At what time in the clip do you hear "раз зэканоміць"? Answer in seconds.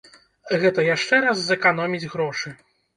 1.27-2.09